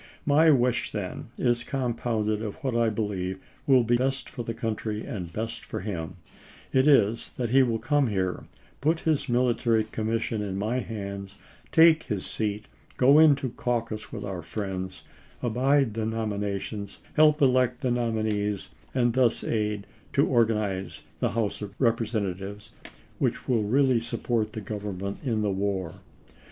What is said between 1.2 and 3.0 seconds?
is compounded of what I